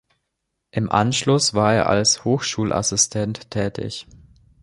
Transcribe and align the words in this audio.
Im 0.71 0.91
Anschluss 0.91 1.53
war 1.53 1.75
er 1.75 1.87
als 1.87 2.25
Hochschulassistent 2.25 3.51
tätig. 3.51 4.07